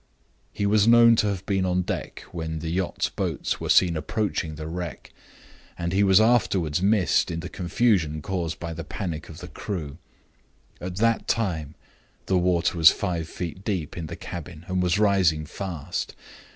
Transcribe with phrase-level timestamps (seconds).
[0.51, 4.55] "He was known to have been on deck when the yacht's boats were seen approaching
[4.55, 5.11] the wreck;
[5.77, 9.99] and he was afterward missed in the confusion caused by the panic of the crew.
[10.81, 11.75] At that time
[12.25, 16.15] the water was five feet deep in the cabin, and was rising fast.